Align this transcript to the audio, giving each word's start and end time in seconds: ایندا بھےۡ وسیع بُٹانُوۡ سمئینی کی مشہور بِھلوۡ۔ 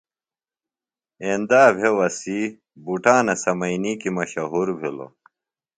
ایندا 1.23 1.63
بھےۡ 1.75 1.95
وسیع 1.97 2.43
بُٹانُوۡ 2.83 3.39
سمئینی 3.43 3.93
کی 4.01 4.09
مشہور 4.17 4.67
بِھلوۡ۔ 4.79 5.11